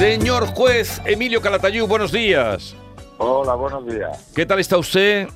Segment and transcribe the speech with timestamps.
[0.00, 2.74] Señor juez Emilio Calatayú, buenos días.
[3.18, 4.32] Hola, buenos días.
[4.34, 5.28] ¿Qué tal está usted?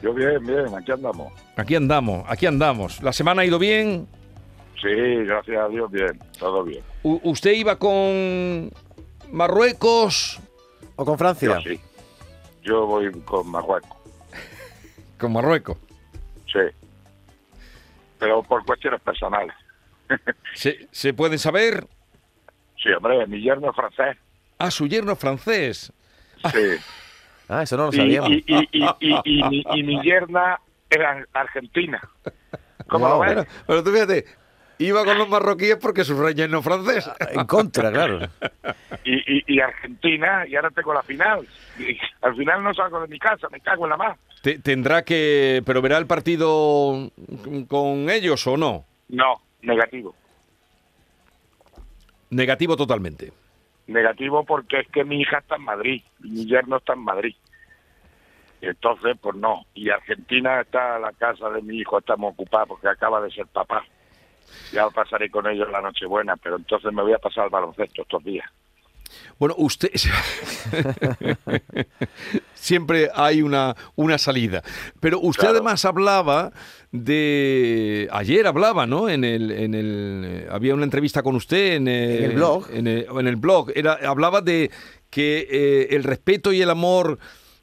[0.00, 1.30] Yo bien, bien, aquí andamos.
[1.54, 3.02] Aquí andamos, aquí andamos.
[3.02, 4.08] ¿La semana ha ido bien?
[4.80, 4.88] Sí,
[5.26, 6.82] gracias a Dios, bien, todo bien.
[7.02, 8.72] U- ¿Usted iba con
[9.30, 10.40] Marruecos?
[10.96, 11.60] ¿O con Francia?
[11.62, 11.80] Yo sí.
[12.62, 13.98] Yo voy con Marruecos,
[15.18, 15.76] Con Marruecos.
[16.50, 16.60] sí.
[18.18, 19.54] Pero por cuestiones personales.
[20.54, 21.86] ¿Se, se puede saber?
[22.82, 24.16] Sí, hombre, mi yerno es francés.
[24.58, 25.92] Ah, su yerno francés.
[26.52, 26.58] Sí.
[27.52, 28.30] Ah, eso no lo Y, sabíamos.
[28.30, 32.00] y, y, y, y- y mi, y mi yerna era argentina.
[32.86, 33.44] ¿Cómo lo ves?
[33.66, 34.24] Pero tú fíjate,
[34.78, 37.10] iba con los marroquíes porque su rey no francés.
[37.32, 38.20] En contra, claro.
[39.02, 41.44] Y, y, y Argentina, y ahora tengo la final.
[41.76, 44.16] Y al final no salgo de mi casa, me cago en la más.
[44.42, 45.60] Te- tendrá que...
[45.66, 47.10] ¿Pero verá el partido
[47.66, 48.84] con ellos o no?
[49.08, 50.14] No, negativo.
[52.30, 53.32] Negativo totalmente.
[53.86, 57.34] Negativo porque es que mi hija está en Madrid mi yerno está en Madrid.
[58.60, 59.64] Entonces, pues no.
[59.74, 63.84] Y Argentina está la casa de mi hijo, estamos ocupados porque acaba de ser papá.
[64.72, 68.22] Ya pasaré con ellos la Nochebuena, pero entonces me voy a pasar al baloncesto estos
[68.24, 68.50] días.
[69.38, 69.90] Bueno, usted...
[72.54, 74.62] Siempre hay una, una salida.
[75.00, 75.56] Pero usted Claro.
[75.56, 76.52] además hablaba
[76.92, 78.08] de...
[78.12, 79.08] Ayer hablaba, ¿no?
[79.08, 80.46] En el, en el...
[80.50, 82.66] Había una entrevista con usted en, eh, En el blog.
[82.70, 83.72] En el, en el blog.
[83.74, 84.70] Era, hablaba de
[85.08, 87.18] que eh, el respeto y el amor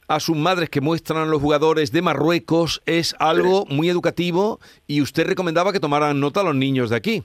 [0.07, 5.27] a sus madres que muestran los jugadores de Marruecos es algo muy educativo y usted
[5.27, 7.23] recomendaba que tomaran nota a los niños de aquí.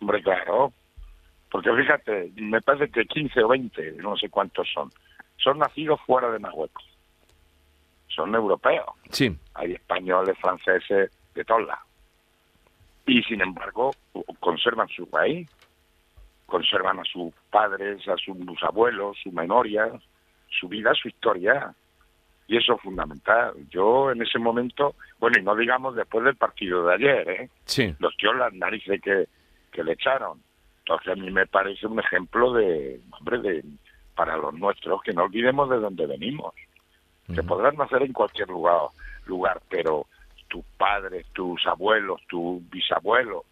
[0.00, 0.72] Hombre, claro.
[1.50, 4.90] Porque fíjate, me parece que 15 o 20, no sé cuántos son,
[5.36, 6.84] son nacidos fuera de Marruecos.
[8.08, 8.86] Son europeos.
[9.10, 9.36] Sí.
[9.54, 11.84] hay españoles, franceses, de todos lados.
[13.06, 13.92] Y sin embargo,
[14.38, 15.48] conservan su país,
[16.46, 19.90] conservan a sus padres, a sus abuelos, su memoria,
[20.48, 21.74] su vida, su historia.
[22.46, 23.54] Y eso es fundamental.
[23.70, 27.50] Yo en ese momento, bueno, y no digamos después del partido de ayer, ¿eh?
[27.64, 27.94] Sí.
[27.98, 29.28] los tíos las narices que,
[29.72, 30.40] que le echaron.
[30.90, 33.64] Entonces a mí me parece un ejemplo de, hombre, de
[34.16, 36.52] para los nuestros, que no olvidemos de dónde venimos.
[37.32, 38.88] Se podrán nacer en cualquier lugar,
[39.24, 40.06] lugar, pero
[40.48, 43.44] tus padres, tus abuelos, tus bisabuelos,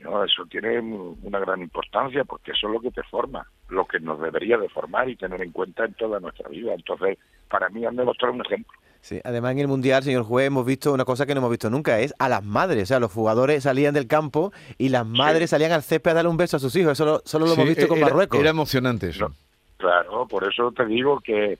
[0.00, 0.24] ¿no?
[0.24, 4.20] eso tiene una gran importancia porque eso es lo que te forma, lo que nos
[4.20, 6.74] debería de formar y tener en cuenta en toda nuestra vida.
[6.74, 7.16] Entonces,
[7.48, 8.76] para mí han demostrado un ejemplo.
[9.02, 11.68] Sí, además en el Mundial, señor juez, hemos visto una cosa que no hemos visto
[11.68, 12.84] nunca, es a las madres.
[12.84, 16.30] O sea, los jugadores salían del campo y las madres salían al césped a darle
[16.30, 16.92] un beso a sus hijos.
[16.92, 18.38] Eso lo- solo lo Sí, hemos visto con era- Marruecos.
[18.40, 19.28] Era emocionante eso.
[19.28, 19.34] No,
[19.76, 21.58] Claro, por eso te digo que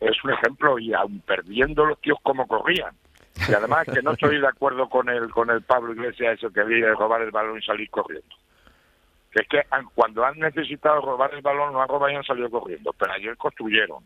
[0.00, 2.94] es un ejemplo y aun perdiendo los tíos como corrían.
[3.48, 6.62] Y además que no estoy de acuerdo con el con el Pablo Iglesias eso que
[6.64, 8.36] viene de robar el balón y salir corriendo.
[9.32, 12.24] Que es que han- cuando han necesitado robar el balón no han robado y han
[12.24, 14.04] salido corriendo, pero ayer construyeron.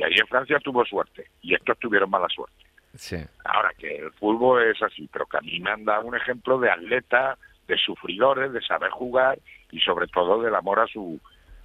[0.00, 2.64] Y ayer Francia tuvo suerte y estos tuvieron mala suerte.
[2.94, 3.18] Sí.
[3.44, 6.58] Ahora que el fútbol es así, pero que a mí me han dado un ejemplo
[6.58, 7.38] de atletas,
[7.68, 9.38] de sufridores, de saber jugar
[9.70, 11.20] y sobre todo del amor a su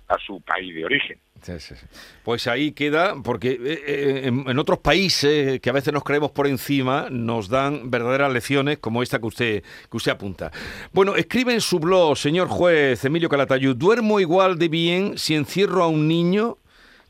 [0.07, 1.17] a su país de origen.
[1.41, 1.85] Sí, sí, sí.
[2.23, 6.29] Pues ahí queda, porque eh, eh, en, en otros países que a veces nos creemos
[6.31, 10.51] por encima, nos dan verdaderas lecciones como esta que usted, que usted apunta.
[10.91, 15.81] Bueno, escribe en su blog, señor juez Emilio Calatayud, duermo igual de bien si encierro
[15.81, 16.59] a un niño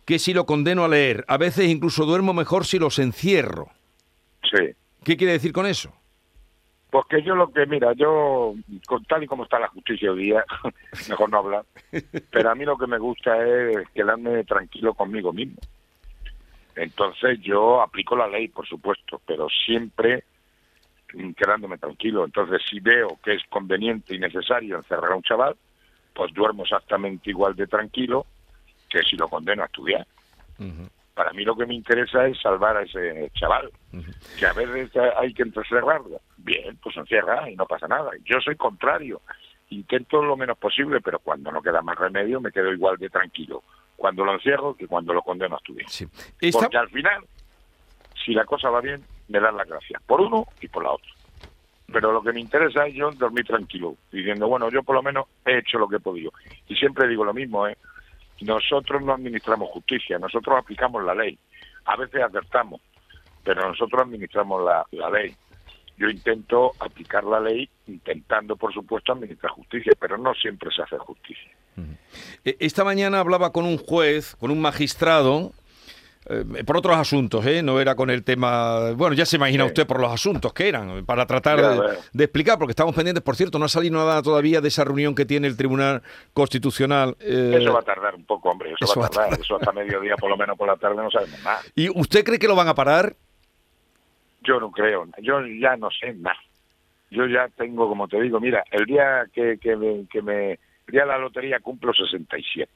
[0.06, 1.26] que si lo condeno a leer.
[1.28, 3.70] A veces incluso duermo mejor si los encierro.
[4.44, 4.74] Sí.
[5.04, 5.94] ¿Qué quiere decir con eso?
[6.92, 8.54] Porque yo lo que, mira, yo,
[8.88, 10.46] con tal y como está la justicia hoy día,
[11.10, 11.66] mejor no hablar,
[12.32, 15.58] pero a mí lo que me gusta es quedarme tranquilo conmigo mismo.
[16.76, 20.24] Entonces yo aplico la ley, por supuesto, pero siempre
[21.14, 22.24] mm, quedándome tranquilo.
[22.24, 25.56] Entonces si veo que es conveniente y necesario encerrar a un chaval,
[26.14, 28.26] pues duermo exactamente igual de tranquilo
[28.96, 30.08] que si lo condeno a estudiar.
[31.14, 33.70] Para mí lo que me interesa es salvar a ese chaval,
[34.40, 36.22] que a veces hay que encerrarlo.
[36.38, 38.12] Bien, pues encierra y no pasa nada.
[38.24, 39.22] Yo soy contrario,
[39.70, 43.64] intento lo menos posible, pero cuando no queda más remedio me quedo igual de tranquilo
[43.98, 45.90] cuando lo encierro que cuando lo condeno a estudiar.
[45.90, 46.06] Sí.
[46.42, 47.24] Esta- Porque al final,
[48.26, 51.10] si la cosa va bien, me dan las gracias, por uno y por la otra.
[51.92, 55.28] Pero lo que me interesa es yo dormir tranquilo, diciendo, bueno, yo por lo menos
[55.46, 56.32] he hecho lo que he podido.
[56.68, 57.78] Y siempre digo lo mismo, ¿eh?
[58.42, 61.38] Nosotros no administramos justicia, nosotros aplicamos la ley.
[61.86, 62.82] A veces acertamos,
[63.44, 65.36] pero nosotros administramos la, la ley.
[65.98, 70.98] Yo intento aplicar la ley intentando, por supuesto, administrar justicia, pero no siempre se hace
[70.98, 71.52] justicia.
[72.44, 75.54] Eh, Esta mañana hablaba con un juez, con un magistrado,
[76.28, 77.62] eh, por otros asuntos, ¿eh?
[77.62, 78.92] No era con el tema...
[78.94, 79.68] Bueno, ya se imagina Sí.
[79.68, 83.36] usted por los asuntos que eran, para tratar Ya de, explicar, porque estamos pendientes, por
[83.36, 86.02] cierto, no ha salido nada todavía de esa reunión que tiene el Tribunal
[86.34, 87.16] Constitucional.
[87.20, 89.30] eh, Eso va a tardar un poco, hombre, eso, eso va a a tardar.
[89.30, 89.46] tardar.
[89.46, 91.60] Eso hasta mediodía, por lo menos por la tarde, no sabemos nada.
[91.76, 93.16] ¿Y usted cree que lo van a parar?
[94.42, 96.38] Yo no creo, yo ya no sé nada.
[97.12, 100.52] Yo ya tengo, como te digo, mira, el día que, que, me, que me...
[100.52, 102.70] El día de la lotería cumplo 67.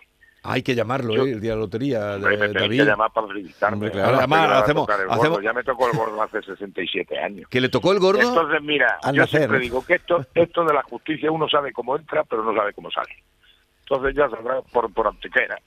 [0.44, 1.32] Hay que llamarlo, Yo- ¿eh?
[1.32, 2.80] El día de la lotería, Hombre, me David.
[2.80, 3.92] que llamar para felicitarme.
[3.92, 4.18] Claro.
[4.18, 7.50] Además, hacemos- hacemos- Ya me tocó el gordo hace 67 años.
[7.50, 8.22] ¿Que le tocó el gordo?
[8.22, 9.40] Entonces, mira, yo nacer.
[9.42, 12.74] siempre digo que esto, esto de la justicia uno sabe cómo entra, pero no sabe
[12.74, 13.14] cómo sale.
[13.90, 15.60] Entonces ya sabrá por, por antequera.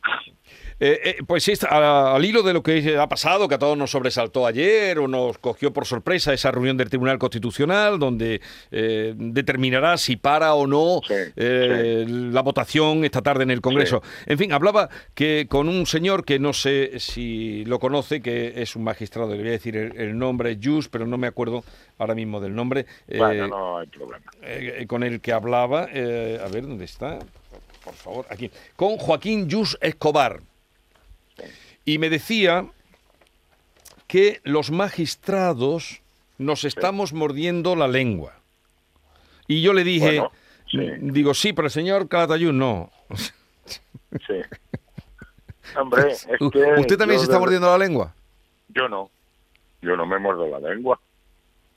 [0.79, 3.77] Eh, eh, pues sí, a- al hilo de lo que ha pasado, que a todos
[3.77, 8.41] nos sobresaltó ayer o nos cogió por sorpresa esa reunión del Tribunal Constitucional, donde
[8.71, 14.03] eh, determinará si para o no Sí, la votación esta tarde en el Congreso.
[14.27, 18.77] En fin, hablaba que con un señor que no sé si lo conoce, que es
[18.77, 21.65] un magistrado, le voy a decir el, el nombre, Jus, pero no me acuerdo
[21.99, 22.87] ahora mismo del nombre.
[23.17, 24.25] Bueno, no hay problema.
[24.87, 27.19] con el que hablaba, a ver dónde está,
[27.85, 30.41] por favor, aquí, con Joaquín Yus Escobar.
[31.85, 32.67] Y me decía
[34.07, 36.01] que los magistrados
[36.39, 38.35] nos estamos mordiendo la lengua.
[39.49, 40.33] Y yo le dije, Bueno,
[40.71, 40.79] sí.
[41.01, 42.91] digo, sí, pero el señor Calatayud no.
[44.27, 44.35] Sí.
[45.75, 48.15] Hombre, es que ¿Usted también se está mordiendo la lengua?
[48.69, 49.11] Yo no.
[49.81, 51.01] Yo no me muerdo la lengua.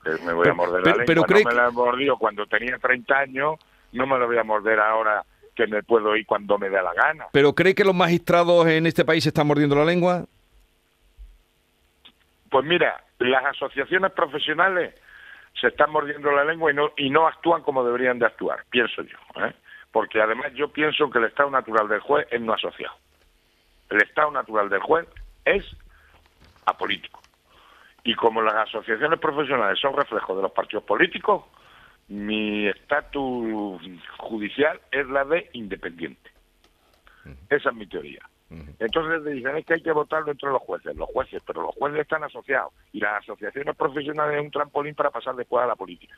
[0.04, 1.26] Me voy a Pero- morder pero- la pero lengua.
[1.26, 3.54] cree no me la he mordido cuando tenía 30 años,
[3.92, 5.24] no me la voy a morder ahora
[5.56, 7.26] que me puedo ir cuando me dé la gana.
[7.32, 10.24] ¿Pero cree que los magistrados en este país se están mordiendo la lengua?
[12.50, 14.94] Pues mira, las asociaciones profesionales
[15.60, 19.02] se están mordiendo la lengua y no, y no actúan como deberían de actuar, pienso
[19.02, 19.16] yo.
[19.42, 19.54] ¿eh?
[19.90, 22.94] Porque además yo pienso que el estado natural del juez es no asociado.
[23.88, 25.08] El estado natural del juez
[25.44, 25.64] es
[26.66, 27.22] apolítico.
[28.04, 31.44] Y como las asociaciones profesionales son reflejos de los partidos políticos,
[32.08, 33.82] mi estatus
[34.18, 36.30] judicial es la de independiente.
[37.50, 38.20] Esa es mi teoría.
[38.78, 42.00] Entonces dicen es que hay que votarlo entre los jueces, los jueces, pero los jueces
[42.00, 46.14] están asociados y las asociaciones profesionales es un trampolín para pasar después a la política.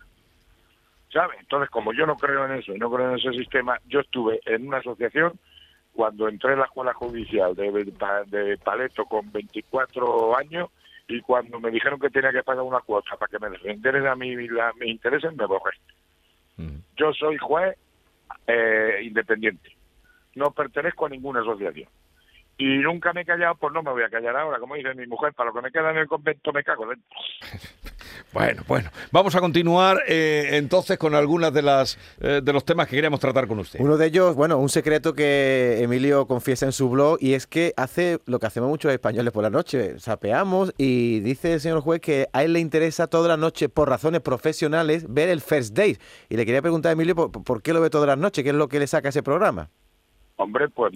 [1.10, 1.38] ¿Sabes?
[1.40, 4.40] Entonces, como yo no creo en eso y no creo en ese sistema, yo estuve
[4.44, 5.38] en una asociación
[5.94, 7.72] cuando entré en la escuela judicial de,
[8.26, 10.68] de Paleto con 24 años
[11.08, 14.14] y cuando me dijeron que tenía que pagar una cuota para que me defendieran a
[14.14, 15.76] mí la- mis intereses, me borré.
[16.96, 17.76] Yo soy juez
[18.46, 19.70] eh, independiente.
[20.34, 21.88] No pertenezco a ninguna asociación.
[22.58, 24.58] Y nunca me he callado, pues no me voy a callar ahora.
[24.58, 27.08] Como dice mi mujer, para lo que me queda en el convento me cago dentro.
[28.32, 28.90] Bueno, bueno.
[29.10, 33.20] Vamos a continuar eh, entonces con algunas de las eh, de los temas que queríamos
[33.20, 33.80] tratar con usted.
[33.80, 37.72] Uno de ellos, bueno, un secreto que Emilio confiesa en su blog y es que
[37.76, 42.00] hace lo que hacemos muchos españoles por la noche, sapeamos y dice el señor juez
[42.00, 45.98] que a él le interesa toda la noche por razones profesionales ver el First Date.
[46.28, 48.50] Y le quería preguntar a Emilio por, por qué lo ve todas las noches, qué
[48.50, 49.70] es lo que le saca ese programa.
[50.38, 50.92] Hombre, pues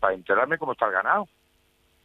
[0.00, 1.28] para enterarme cómo está el ganado.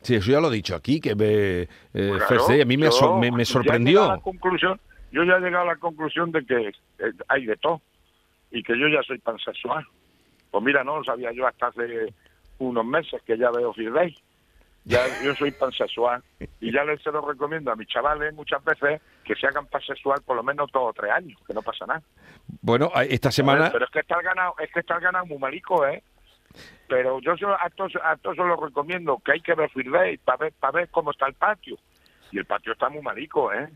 [0.02, 2.78] Sí, eso ya lo he dicho aquí, que me, eh, Claro, First Day a mí
[2.78, 4.08] me, yo me- ya a sorprendió.
[4.08, 4.80] la conclusión,
[5.12, 6.74] yo ya he llegado a la conclusión de que eh,
[7.28, 7.82] hay de todo
[8.52, 9.86] y que yo ya soy pansexual.
[10.50, 12.12] Pues mira, no lo sabía yo hasta hace
[12.58, 14.16] unos meses que ya veo Day.
[14.86, 16.24] Ya, yo soy pansexual
[16.62, 20.22] y ya les se lo recomiendo a mis chavales muchas veces que se hagan pansexual
[20.26, 22.02] por lo menos dos o tres años, que no pasa nada.
[22.62, 23.70] Bueno, esta ver, semana...
[23.72, 26.02] Pero es que está el ganado, es que está el ganado muy marico, ¿eh?
[26.88, 29.92] Pero yo solo- a todos, a todos se lo recomiendo que hay que ver Fear
[29.92, 31.78] Day para ver, para ver cómo está el patio.
[32.32, 33.70] Y el patio está muy marico, ¿eh?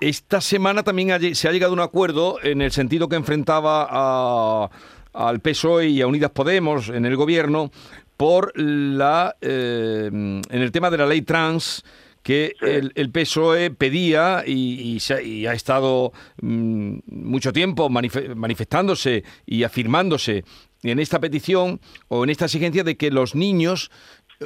[0.00, 4.70] Esta semana también se ha llegado a un acuerdo en el sentido que enfrentaba a-
[5.12, 7.70] al PSOE y a Unidas Podemos en el gobierno
[8.16, 11.84] por la eh, en el tema de la ley trans
[12.22, 12.66] que Sí.
[12.66, 18.34] el, el PSOE pedía y, y se ha- y ha estado mm, mucho tiempo manife-
[18.34, 20.44] manifestándose y afirmándose
[20.82, 23.90] en esta petición o en esta exigencia de que los niños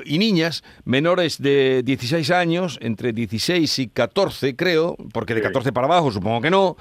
[0.04, 5.46] y niñas menores de 16 años, entre 16 y 14 creo, porque de Sí.
[5.46, 6.76] 14 para abajo supongo que no,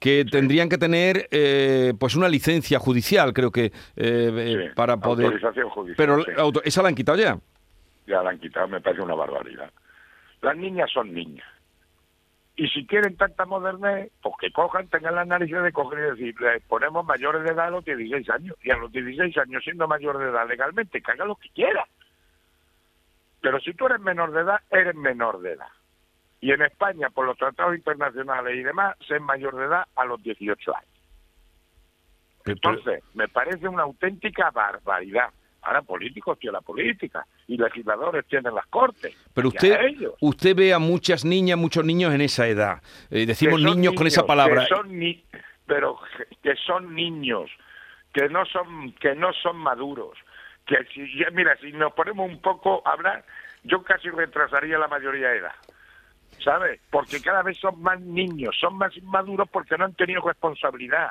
[0.00, 4.96] que tendrían que tener eh, pues una licencia judicial, creo que, eh, eh, Sí, para
[4.96, 5.26] poder...
[5.26, 5.96] Autorización judicial.
[5.96, 6.30] Pero sí.
[6.36, 7.38] auto- esa la han quitado ya.
[8.08, 9.70] Ya la han quitado, me parece una barbaridad.
[10.42, 11.46] Las niñas son niñas.
[12.58, 16.40] Y si quieren tanta modernez, pues que cojan, tengan las narices de coger y decir,
[16.40, 18.56] les ponemos mayores de edad a los 16 años.
[18.62, 21.86] Y a los 16 años, siendo mayor de edad legalmente, que haga lo que quiera.
[23.42, 25.68] Pero si tú eres menor de edad, eres menor de edad.
[26.40, 30.22] Y en España, por los tratados internacionales y demás, ser mayor de edad a los
[30.22, 30.90] 18 años.
[32.46, 35.30] Entonces, me parece una auténtica barbaridad
[35.66, 39.16] Ahora políticos tienen la política y legisladores tienen las cortes.
[39.34, 39.76] Pero usted,
[40.20, 42.80] usted ve a muchas niñas, muchos niños en esa edad.
[43.10, 44.62] Eh, decimos niños con esa palabra.
[44.68, 45.24] que son ni-
[45.66, 45.98] pero
[46.42, 47.50] que son niños,
[48.14, 50.16] que no son que no son maduros.
[50.66, 53.24] Que si ya- mira, si nos ponemos un poco a hablar,
[53.64, 55.54] yo casi retrasaría la mayoría de edad.
[56.44, 56.80] ¿Sabes?
[56.90, 61.10] Porque cada vez son más niños, son más inmaduros porque no han tenido responsabilidad.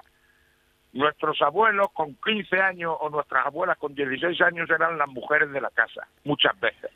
[0.96, 5.60] Nuestros abuelos con 15 años o nuestras abuelas con 16 años eran las mujeres de
[5.60, 6.90] la casa, muchas veces.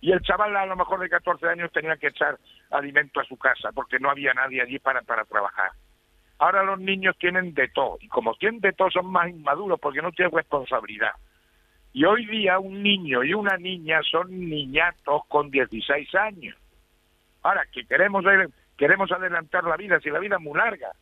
[0.00, 2.38] Y el chaval a lo mejor de 14 años tenía que echar
[2.70, 5.72] alimento a su casa porque no había nadie allí para, para trabajar.
[6.38, 10.00] Ahora los niños tienen de todo y como tienen de todo son más inmaduros porque
[10.00, 11.12] no tienen responsabilidad.
[11.92, 16.56] Y hoy día un niño y una niña son niñatos con 16 años.
[17.42, 18.24] Ahora, que queremos,
[18.78, 20.92] queremos adelantar la vida, si la vida es muy larga,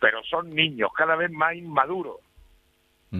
[0.00, 2.16] pero son niños cada vez más inmaduros.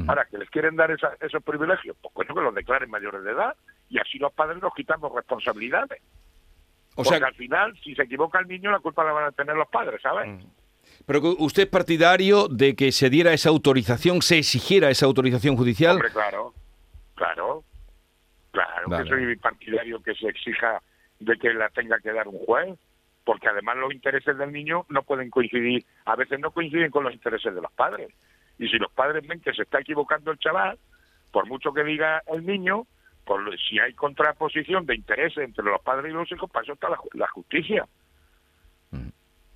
[0.08, 3.30] Ahora, que les quieren dar esa- esos privilegios, pues coño, que los declaren mayores de
[3.30, 3.54] edad
[3.88, 6.02] y así los padres nos quitamos responsabilidades.
[6.96, 9.30] O Porque sea, al final, si se equivoca el niño, la culpa la van a
[9.32, 10.44] tener los padres, ¿sabes?
[11.06, 15.92] pero usted es partidario de que se diera esa autorización, se exigiera esa autorización judicial.
[15.96, 16.54] Hombre, claro,
[17.14, 17.64] claro,
[18.50, 19.04] claro Vale.
[19.04, 20.82] que soy partidario que se exija
[21.20, 22.76] de que la tenga que dar un juez,
[23.24, 27.12] porque además los intereses del niño no pueden coincidir, a veces no coinciden con los
[27.12, 28.12] intereses de los padres.
[28.58, 30.78] Y si los padres ven que se está equivocando el chaval,
[31.32, 32.86] por mucho que diga el niño,
[33.24, 36.88] por si hay contraposición de intereses entre los padres y los hijos, para eso está
[37.14, 37.86] la justicia.
[38.90, 39.08] Mm.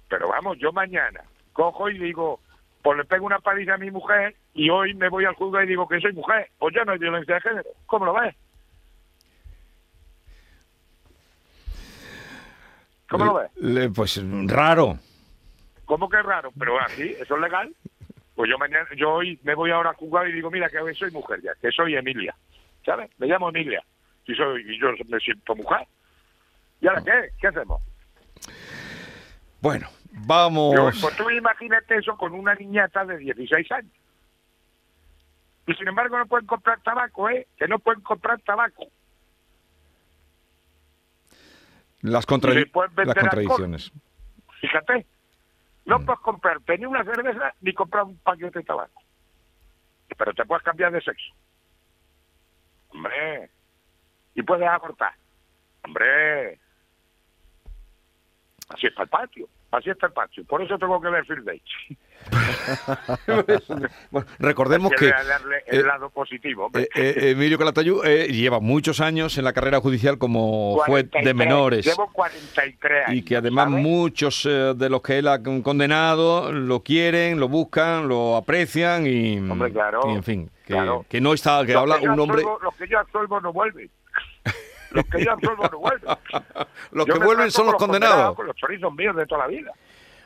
[0.08, 1.22] Pero vamos, yo mañana
[1.52, 2.40] cojo y digo,
[2.82, 5.68] pues le pego una paliza a mi mujer y hoy me voy al juzgado y
[5.68, 7.70] digo que soy mujer, pues ya no hay violencia de género.
[7.86, 8.36] ¿Cómo lo ves?
[13.08, 13.50] ¿Cómo lo ves?
[13.56, 14.98] Le- Pues raro.
[15.84, 16.50] ¿Cómo que raro?
[16.58, 17.74] Pero así, eso es legal.
[18.34, 20.94] Pues yo mañana, yo hoy me voy ahora a juzgar y digo, mira que hoy
[20.94, 22.34] soy mujer ya, que soy Emilia,
[22.84, 23.10] ¿sabes?
[23.18, 23.82] Me llamo Emilia.
[24.26, 25.86] Y soy, y yo me siento mujer.
[26.80, 27.30] ¿Y ahora qué?
[27.40, 27.82] ¿Qué hacemos?
[29.60, 30.98] Bueno, vamos.
[31.00, 33.92] pues tú imagínate eso con una niñata de 16 años.
[35.66, 37.48] Y sin embargo no pueden comprar tabaco, ¿eh?
[37.56, 38.86] Que no pueden comprar tabaco.
[42.00, 43.14] Las, las alcohol.
[43.14, 43.92] contradicciones.
[44.60, 45.06] Fíjate.
[45.84, 49.02] No puedes comprar ni una cerveza ni comprar un paquete de tabaco.
[50.16, 51.32] Pero te puedes cambiar de sexo.
[52.90, 53.50] Hombre.
[54.34, 55.14] Y puedes abortar.
[55.82, 56.58] Hombre.
[58.68, 59.48] Así está el patio.
[59.70, 60.44] Así está el patio.
[60.44, 61.24] Por eso tengo que ver.
[64.10, 66.70] Bueno, recordemos que darle el eh, lado positivo.
[66.74, 71.10] eh, eh, Emilio Calatayud eh, lleva muchos años en la carrera judicial como juez de
[71.10, 71.86] 43, menores.
[71.86, 73.18] Llevo 43 años.
[73.18, 73.82] Y que además ¿sabes?
[73.82, 79.38] muchos de los que él ha con- condenado lo quieren, lo buscan, lo aprecian y,
[79.38, 81.04] Hombre, claro, y en fin, que, claro.
[81.08, 82.42] que no está, que Los habla que un hombre...
[82.62, 83.90] los que yo absuelvo no vuelven.
[84.90, 86.08] Los que yo absuelvo no vuelven.
[86.92, 88.34] Los Yo que vuelven son los con condenados.
[88.34, 89.70] Con los chorizos míos de toda la vida.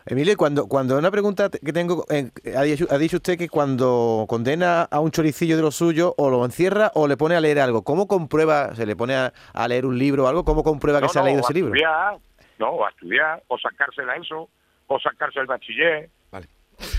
[0.06, 4.26] Emilio, cuando, cuando una pregunta que tengo, eh, ha, dicho, ha dicho usted que cuando
[4.28, 7.60] condena a un choricillo de lo suyo, o lo encierra o le pone a leer
[7.60, 7.82] algo.
[7.82, 11.06] ¿Cómo comprueba, se le pone a, a leer un libro o algo, cómo comprueba que
[11.06, 11.74] No, se ha leído ese a libro?
[11.74, 12.18] Estudiar,
[12.58, 14.48] no, o a estudiar, o sacársela eso,
[14.88, 16.10] o sacarse el bachiller.
[16.30, 16.48] Vale.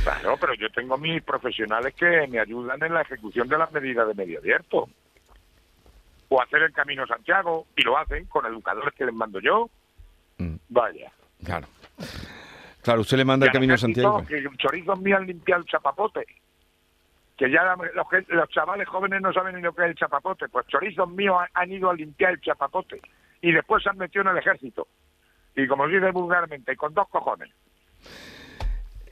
[0.04, 4.08] Claro, pero yo tengo mis profesionales que me ayudan en la ejecución de las medidas
[4.08, 4.88] de medio abierto.
[6.30, 9.70] O hacer el Camino Santiago, y lo hacen con educadores que les mando yo.
[10.38, 11.12] Mm, Vaya.
[11.44, 11.68] claro.
[12.84, 14.24] Claro, usted le manda el al camino a Santiago.
[14.28, 16.26] Que chorizos míos han limpiado el chapapote.
[17.38, 20.48] Que ya la- los, chavales jóvenes no saben ni lo que es el chapapote.
[20.50, 23.02] Pues chorizos míos han, han ido a limpiar el chapapote.
[23.42, 24.88] Y después se han metido en el ejército.
[25.56, 27.50] Y como dice vulgarmente, con dos cojones.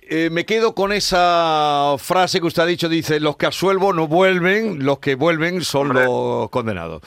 [0.03, 4.07] Eh, me quedo con esa frase que usted ha dicho, dice, los que absuelvo no
[4.07, 7.01] vuelven, los que vuelven son los condenados.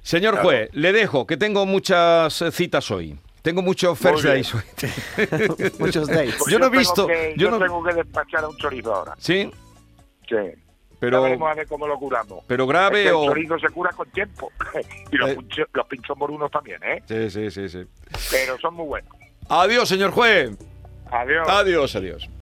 [0.00, 0.48] Señor Claro.
[0.48, 3.18] juez, le dejo, que tengo muchas citas hoy.
[3.46, 4.52] Tengo muchos first days.
[5.78, 6.34] Muchos days.
[6.36, 8.92] Pues Yo no he visto- que- yo yo no- tengo que despachar a un chorizo
[8.92, 9.14] ahora.
[9.18, 9.48] ¿Sí?
[10.28, 10.34] Sí.
[10.98, 12.42] Pero, Ya veremos a ver cómo lo curamos.
[12.48, 13.26] pero Es grave que el o...
[13.26, 14.50] chorizo se cura con tiempo.
[15.12, 15.38] y los, Eh.
[15.72, 17.02] los pinchos morunos también, ¿eh?
[17.06, 17.84] Sí, sí, sí, sí.
[18.32, 19.12] Pero son muy buenos.
[19.48, 20.50] Adiós, señor juez.
[21.12, 21.48] Adiós.
[21.48, 22.28] Adiós, adiós.